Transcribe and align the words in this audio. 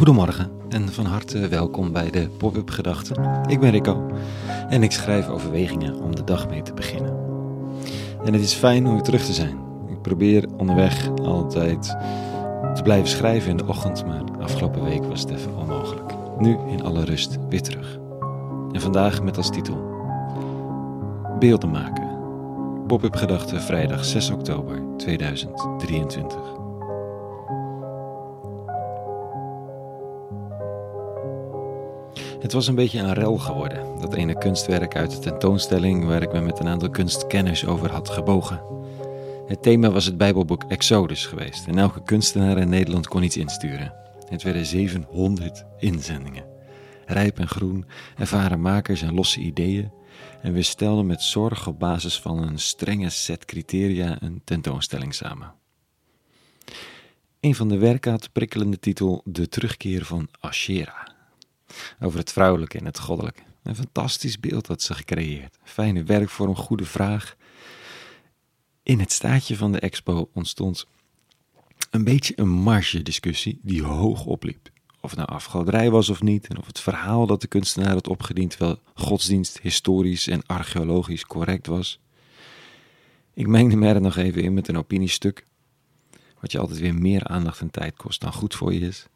Goedemorgen 0.00 0.50
en 0.68 0.88
van 0.88 1.04
harte 1.04 1.48
welkom 1.48 1.92
bij 1.92 2.10
de 2.10 2.28
Pop-up 2.28 2.70
Gedachten. 2.70 3.44
Ik 3.46 3.60
ben 3.60 3.70
Rico 3.70 4.10
en 4.68 4.82
ik 4.82 4.92
schrijf 4.92 5.28
overwegingen 5.28 6.00
om 6.00 6.16
de 6.16 6.24
dag 6.24 6.48
mee 6.48 6.62
te 6.62 6.74
beginnen. 6.74 7.16
En 8.24 8.32
het 8.32 8.42
is 8.42 8.52
fijn 8.52 8.86
om 8.86 8.92
weer 8.92 9.02
terug 9.02 9.24
te 9.24 9.32
zijn. 9.32 9.58
Ik 9.88 10.02
probeer 10.02 10.48
onderweg 10.56 11.08
altijd 11.22 11.96
te 12.74 12.80
blijven 12.82 13.08
schrijven 13.08 13.50
in 13.50 13.56
de 13.56 13.66
ochtend, 13.66 14.06
maar 14.06 14.22
afgelopen 14.40 14.84
week 14.84 15.04
was 15.04 15.20
het 15.20 15.30
even 15.30 15.56
onmogelijk. 15.56 16.12
Nu 16.38 16.56
in 16.68 16.82
alle 16.82 17.04
rust 17.04 17.38
weer 17.48 17.62
terug. 17.62 17.98
En 18.72 18.80
vandaag 18.80 19.22
met 19.22 19.36
als 19.36 19.50
titel 19.50 19.88
Beelden 21.38 21.70
maken. 21.70 22.08
Pop-up 22.86 23.16
Gedachten 23.16 23.62
vrijdag 23.62 24.04
6 24.04 24.30
oktober 24.30 24.82
2023. 24.96 26.59
Het 32.40 32.52
was 32.52 32.66
een 32.66 32.74
beetje 32.74 32.98
een 32.98 33.14
rel 33.14 33.38
geworden, 33.38 34.00
dat 34.00 34.14
ene 34.14 34.38
kunstwerk 34.38 34.96
uit 34.96 35.10
de 35.10 35.18
tentoonstelling 35.18 36.04
waar 36.04 36.22
ik 36.22 36.32
me 36.32 36.40
met 36.40 36.58
een 36.58 36.68
aantal 36.68 36.90
kunstkenners 36.90 37.66
over 37.66 37.90
had 37.90 38.08
gebogen. 38.08 38.62
Het 39.46 39.62
thema 39.62 39.90
was 39.90 40.04
het 40.04 40.16
Bijbelboek 40.16 40.64
Exodus 40.68 41.26
geweest 41.26 41.66
en 41.66 41.78
elke 41.78 42.02
kunstenaar 42.02 42.58
in 42.58 42.68
Nederland 42.68 43.08
kon 43.08 43.22
iets 43.22 43.36
insturen. 43.36 43.94
Het 44.28 44.42
werden 44.42 44.66
700 44.66 45.64
inzendingen. 45.78 46.44
Rijp 47.06 47.38
en 47.38 47.48
groen, 47.48 47.84
ervaren 48.16 48.60
makers 48.60 49.02
en 49.02 49.14
losse 49.14 49.40
ideeën. 49.40 49.90
En 50.42 50.52
we 50.52 50.62
stelden 50.62 51.06
met 51.06 51.22
zorg 51.22 51.66
op 51.66 51.78
basis 51.78 52.20
van 52.20 52.42
een 52.42 52.58
strenge 52.58 53.08
set 53.10 53.44
criteria 53.44 54.16
een 54.20 54.40
tentoonstelling 54.44 55.14
samen. 55.14 55.54
Een 57.40 57.54
van 57.54 57.68
de 57.68 57.78
werken 57.78 58.10
had 58.10 58.22
de 58.22 58.30
prikkelende 58.32 58.78
titel 58.78 59.22
De 59.24 59.48
terugkeer 59.48 60.04
van 60.04 60.28
Asherah 60.40 61.09
over 62.00 62.18
het 62.18 62.32
vrouwelijke 62.32 62.78
en 62.78 62.84
het 62.84 62.98
goddelijke. 62.98 63.42
Een 63.62 63.76
fantastisch 63.76 64.40
beeld 64.40 64.66
dat 64.66 64.82
ze 64.82 64.94
gecreëerd. 64.94 65.58
Fijne 65.62 66.02
werkvorm, 66.02 66.56
goede 66.56 66.84
vraag. 66.84 67.36
In 68.82 69.00
het 69.00 69.12
staatje 69.12 69.56
van 69.56 69.72
de 69.72 69.80
expo 69.80 70.30
ontstond 70.34 70.86
een 71.90 72.04
beetje 72.04 72.34
een 72.36 72.48
marge-discussie 72.48 73.58
die 73.62 73.82
hoog 73.82 74.24
opliep. 74.24 74.70
Of 75.00 75.10
het 75.10 75.18
nou 75.18 75.30
afgoderij 75.30 75.90
was 75.90 76.08
of 76.08 76.22
niet, 76.22 76.46
en 76.46 76.58
of 76.58 76.66
het 76.66 76.80
verhaal 76.80 77.26
dat 77.26 77.40
de 77.40 77.46
kunstenaar 77.46 77.92
had 77.92 78.08
opgediend 78.08 78.56
wel 78.56 78.78
godsdienst, 78.94 79.60
historisch 79.60 80.26
en 80.26 80.46
archeologisch 80.46 81.26
correct 81.26 81.66
was. 81.66 82.00
Ik 83.34 83.46
mengde 83.46 83.76
me 83.76 83.88
er 83.88 84.00
nog 84.00 84.16
even 84.16 84.42
in 84.42 84.54
met 84.54 84.68
een 84.68 84.78
opiniestuk, 84.78 85.44
wat 86.40 86.52
je 86.52 86.58
altijd 86.58 86.78
weer 86.78 86.94
meer 86.94 87.24
aandacht 87.24 87.60
en 87.60 87.70
tijd 87.70 87.96
kost 87.96 88.20
dan 88.20 88.32
goed 88.32 88.54
voor 88.54 88.74
je 88.74 88.80
is. 88.80 89.06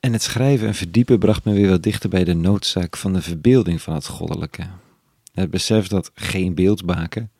En 0.00 0.12
het 0.12 0.22
schrijven 0.22 0.66
en 0.66 0.74
verdiepen 0.74 1.18
bracht 1.18 1.44
me 1.44 1.52
weer 1.52 1.68
wat 1.68 1.82
dichter 1.82 2.10
bij 2.10 2.24
de 2.24 2.34
noodzaak 2.34 2.96
van 2.96 3.12
de 3.12 3.22
verbeelding 3.22 3.82
van 3.82 3.94
het 3.94 4.06
goddelijke. 4.06 4.66
Het 5.32 5.50
besef 5.50 5.86
dat 5.86 6.10
geen 6.14 6.54
beeld 6.54 6.86
maken 6.86 7.30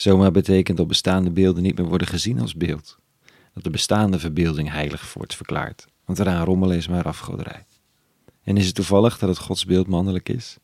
zomaar 0.00 0.30
betekent 0.30 0.76
dat 0.76 0.86
bestaande 0.86 1.30
beelden 1.30 1.62
niet 1.62 1.78
meer 1.78 1.86
worden 1.86 2.06
gezien 2.06 2.40
als 2.40 2.54
beeld. 2.54 2.98
Dat 3.54 3.64
de 3.64 3.70
bestaande 3.70 4.18
verbeelding 4.18 4.70
heilig 4.70 5.14
wordt 5.14 5.34
verklaard, 5.34 5.86
want 6.04 6.18
eraan 6.18 6.44
rommelen 6.44 6.76
is 6.76 6.88
maar 6.88 7.04
afgoderij. 7.04 7.66
En 8.42 8.56
is 8.56 8.66
het 8.66 8.74
toevallig 8.74 9.18
dat 9.18 9.28
het 9.28 9.38
godsbeeld 9.38 9.86
mannelijk 9.86 10.28
is? 10.28 10.56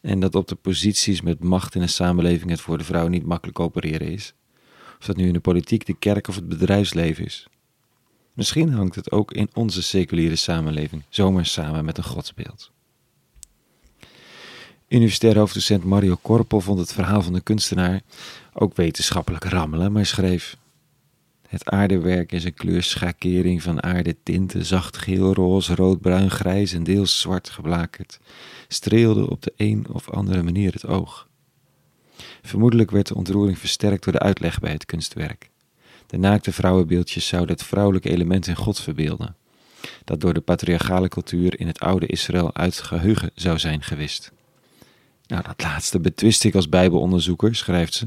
En 0.00 0.20
dat 0.20 0.34
op 0.34 0.48
de 0.48 0.54
posities 0.54 1.20
met 1.20 1.44
macht 1.44 1.74
in 1.74 1.82
een 1.82 1.88
samenleving 1.88 2.50
het 2.50 2.60
voor 2.60 2.78
de 2.78 2.84
vrouw 2.84 3.08
niet 3.08 3.26
makkelijk 3.26 3.60
opereren 3.60 4.12
is? 4.12 4.34
Of 4.98 5.06
dat 5.06 5.16
nu 5.16 5.26
in 5.26 5.32
de 5.32 5.40
politiek, 5.40 5.86
de 5.86 5.98
kerk 5.98 6.28
of 6.28 6.34
het 6.34 6.48
bedrijfsleven 6.48 7.24
is? 7.24 7.46
Misschien 8.32 8.72
hangt 8.72 8.94
het 8.94 9.10
ook 9.10 9.32
in 9.32 9.48
onze 9.54 9.82
seculiere 9.82 10.36
samenleving 10.36 11.02
zomaar 11.08 11.46
samen 11.46 11.84
met 11.84 11.98
een 11.98 12.04
godsbeeld. 12.04 12.70
Universitair 14.88 15.38
hoofddocent 15.38 15.84
Mario 15.84 16.16
Korpel 16.22 16.60
vond 16.60 16.78
het 16.78 16.92
verhaal 16.92 17.22
van 17.22 17.32
de 17.32 17.40
kunstenaar 17.40 18.00
ook 18.52 18.76
wetenschappelijk 18.76 19.44
rammelen, 19.44 19.92
maar 19.92 20.06
schreef: 20.06 20.56
Het 21.48 21.70
aardewerk 21.70 22.32
is 22.32 22.44
een 22.44 22.54
kleurschakering 22.54 23.62
van 23.62 23.82
aardetinten, 23.82 24.66
zacht 24.66 24.96
geel, 24.96 25.34
roze, 25.34 25.74
rood, 25.74 26.00
bruin, 26.00 26.30
grijs 26.30 26.72
en 26.72 26.82
deels 26.82 27.20
zwart 27.20 27.50
geblakerd, 27.50 28.18
streelde 28.68 29.30
op 29.30 29.42
de 29.42 29.52
een 29.56 29.86
of 29.92 30.10
andere 30.10 30.42
manier 30.42 30.72
het 30.72 30.86
oog. 30.86 31.28
Vermoedelijk 32.42 32.90
werd 32.90 33.06
de 33.06 33.14
ontroering 33.14 33.58
versterkt 33.58 34.04
door 34.04 34.12
de 34.12 34.18
uitleg 34.18 34.60
bij 34.60 34.72
het 34.72 34.84
kunstwerk. 34.84 35.49
De 36.10 36.16
naakte 36.16 36.52
vrouwenbeeldjes 36.52 37.26
zouden 37.26 37.54
het 37.56 37.64
vrouwelijke 37.64 38.10
element 38.10 38.46
in 38.46 38.56
God 38.56 38.80
verbeelden, 38.80 39.36
dat 40.04 40.20
door 40.20 40.34
de 40.34 40.40
patriarchale 40.40 41.08
cultuur 41.08 41.60
in 41.60 41.66
het 41.66 41.80
oude 41.80 42.06
Israël 42.06 42.54
uit 42.54 42.78
geheugen 42.78 43.30
zou 43.34 43.58
zijn 43.58 43.82
gewist. 43.82 44.32
Nou, 45.26 45.42
dat 45.42 45.62
laatste 45.62 46.00
betwist 46.00 46.44
ik 46.44 46.54
als 46.54 46.68
Bijbelonderzoeker, 46.68 47.54
schrijft 47.54 47.94
ze. 47.94 48.06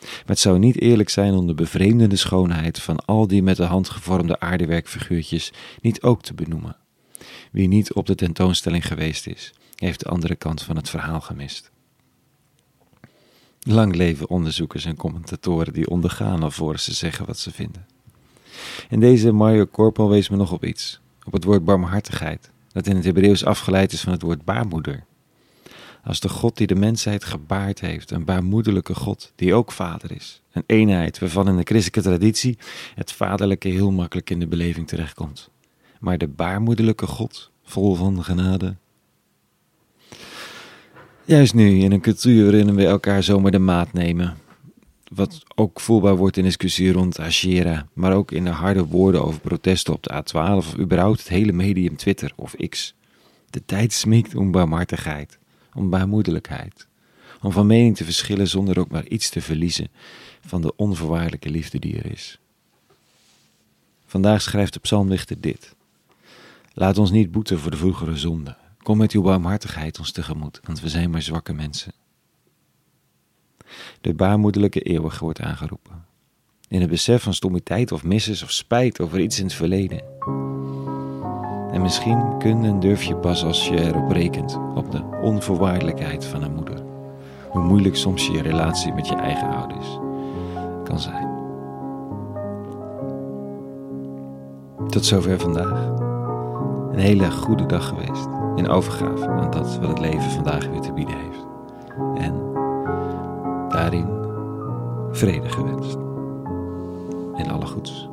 Maar 0.00 0.22
het 0.24 0.38
zou 0.38 0.58
niet 0.58 0.80
eerlijk 0.80 1.08
zijn 1.08 1.34
om 1.34 1.46
de 1.46 1.54
bevreemdende 1.54 2.16
schoonheid 2.16 2.80
van 2.80 3.04
al 3.04 3.26
die 3.26 3.42
met 3.42 3.56
de 3.56 3.64
hand 3.64 3.88
gevormde 3.88 4.40
aardewerkfiguurtjes 4.40 5.52
niet 5.80 6.02
ook 6.02 6.22
te 6.22 6.34
benoemen. 6.34 6.76
Wie 7.52 7.68
niet 7.68 7.92
op 7.92 8.06
de 8.06 8.14
tentoonstelling 8.14 8.86
geweest 8.86 9.26
is, 9.26 9.52
heeft 9.74 10.00
de 10.00 10.08
andere 10.08 10.34
kant 10.34 10.62
van 10.62 10.76
het 10.76 10.90
verhaal 10.90 11.20
gemist. 11.20 11.70
Lang 13.66 13.94
leven 13.94 14.28
onderzoekers 14.28 14.84
en 14.84 14.96
commentatoren 14.96 15.72
die 15.72 15.88
ondergaan 15.88 16.42
alvorens 16.42 16.84
ze 16.84 16.92
zeggen 16.94 17.26
wat 17.26 17.38
ze 17.38 17.50
vinden. 17.50 17.86
En 18.88 19.00
deze 19.00 19.32
Mario 19.32 19.64
Korpel 19.64 20.08
wees 20.08 20.28
me 20.28 20.36
nog 20.36 20.52
op 20.52 20.64
iets, 20.64 21.00
op 21.26 21.32
het 21.32 21.44
woord 21.44 21.64
barmhartigheid, 21.64 22.50
dat 22.72 22.86
in 22.86 22.96
het 22.96 23.04
Hebreeuws 23.04 23.44
afgeleid 23.44 23.92
is 23.92 24.00
van 24.00 24.12
het 24.12 24.22
woord 24.22 24.44
baarmoeder. 24.44 25.04
Als 26.04 26.20
de 26.20 26.28
God 26.28 26.56
die 26.56 26.66
de 26.66 26.74
mensheid 26.74 27.24
gebaard 27.24 27.80
heeft, 27.80 28.10
een 28.10 28.24
baarmoederlijke 28.24 28.94
God 28.94 29.32
die 29.34 29.54
ook 29.54 29.72
vader 29.72 30.12
is. 30.12 30.42
Een 30.52 30.64
eenheid 30.66 31.18
waarvan 31.18 31.48
in 31.48 31.56
de 31.56 31.64
christelijke 31.64 32.10
traditie 32.10 32.58
het 32.94 33.12
vaderlijke 33.12 33.68
heel 33.68 33.90
makkelijk 33.90 34.30
in 34.30 34.40
de 34.40 34.46
beleving 34.46 34.88
terechtkomt. 34.88 35.50
Maar 36.00 36.18
de 36.18 36.28
baarmoederlijke 36.28 37.06
God, 37.06 37.50
vol 37.64 37.94
van 37.94 38.24
genade, 38.24 38.76
Juist 41.26 41.54
nu, 41.54 41.78
in 41.78 41.92
een 41.92 42.00
cultuur 42.00 42.42
waarin 42.42 42.74
we 42.74 42.86
elkaar 42.86 43.22
zomaar 43.22 43.50
de 43.50 43.58
maat 43.58 43.92
nemen. 43.92 44.36
Wat 45.14 45.42
ook 45.54 45.80
voelbaar 45.80 46.16
wordt 46.16 46.36
in 46.36 46.44
discussie 46.44 46.92
rond 46.92 47.20
Ashera, 47.20 47.86
maar 47.92 48.12
ook 48.12 48.32
in 48.32 48.44
de 48.44 48.50
harde 48.50 48.84
woorden 48.86 49.24
over 49.24 49.40
protesten 49.40 49.94
op 49.94 50.02
de 50.02 50.22
A12 50.22 50.56
of 50.56 50.78
überhaupt 50.78 51.18
het 51.18 51.28
hele 51.28 51.52
medium 51.52 51.96
Twitter 51.96 52.32
of 52.36 52.54
X. 52.68 52.94
De 53.50 53.64
tijd 53.64 53.92
smeekt 53.92 54.34
om 54.34 54.50
barmhartigheid, 54.50 55.38
om 55.74 55.90
baarmoedelijkheid, 55.90 56.86
om 57.42 57.52
van 57.52 57.66
mening 57.66 57.96
te 57.96 58.04
verschillen 58.04 58.48
zonder 58.48 58.78
ook 58.78 58.90
maar 58.90 59.06
iets 59.06 59.28
te 59.28 59.40
verliezen 59.40 59.88
van 60.46 60.62
de 60.62 60.76
onvoorwaardelijke 60.76 61.50
liefde 61.50 61.78
die 61.78 61.96
er 61.96 62.12
is. 62.12 62.38
Vandaag 64.06 64.42
schrijft 64.42 64.72
de 64.72 64.80
psalmdichter 64.80 65.40
dit. 65.40 65.74
Laat 66.72 66.98
ons 66.98 67.10
niet 67.10 67.30
boeten 67.30 67.58
voor 67.58 67.70
de 67.70 67.76
vroegere 67.76 68.16
zonde 68.16 68.56
Kom 68.84 68.96
met 68.96 69.12
uw 69.12 69.22
barmhartigheid 69.22 69.98
ons 69.98 70.12
tegemoet, 70.12 70.60
want 70.64 70.80
we 70.80 70.88
zijn 70.88 71.10
maar 71.10 71.22
zwakke 71.22 71.52
mensen. 71.52 71.92
De 74.00 74.14
baarmoederlijke 74.14 74.80
eeuwig 74.80 75.18
wordt 75.18 75.40
aangeroepen. 75.40 76.04
In 76.68 76.80
het 76.80 76.90
besef 76.90 77.22
van 77.22 77.34
stommiteit 77.34 77.92
of 77.92 78.04
misses 78.04 78.42
of 78.42 78.50
spijt 78.50 79.00
over 79.00 79.20
iets 79.20 79.38
in 79.38 79.44
het 79.44 79.54
verleden. 79.54 80.02
En 81.72 81.80
misschien 81.80 82.38
kun 82.38 82.64
en 82.64 82.80
durf 82.80 83.02
je 83.02 83.16
pas 83.16 83.44
als 83.44 83.68
je 83.68 83.80
erop 83.80 84.10
rekent, 84.10 84.56
op 84.74 84.90
de 84.90 85.18
onvoorwaardelijkheid 85.22 86.24
van 86.24 86.42
een 86.42 86.54
moeder. 86.54 86.82
Hoe 87.50 87.62
moeilijk 87.62 87.96
soms 87.96 88.26
je 88.26 88.42
relatie 88.42 88.92
met 88.92 89.08
je 89.08 89.14
eigen 89.14 89.48
ouders 89.48 89.98
kan 90.84 91.00
zijn. 91.00 91.32
Tot 94.88 95.04
zover 95.04 95.40
vandaag. 95.40 95.88
Een 96.92 96.98
hele 96.98 97.30
goede 97.30 97.66
dag 97.66 97.88
geweest 97.88 98.43
in 98.56 98.68
overgave 98.68 99.26
aan 99.26 99.50
dat 99.50 99.78
wat 99.78 99.88
het 99.88 99.98
leven 99.98 100.30
vandaag 100.30 100.66
weer 100.66 100.80
te 100.80 100.92
bieden 100.92 101.16
heeft. 101.16 101.46
En 102.14 102.52
daarin 103.68 104.08
vrede 105.10 105.48
gewenst. 105.48 105.98
En 107.34 107.50
alle 107.50 107.66
goeds. 107.66 108.08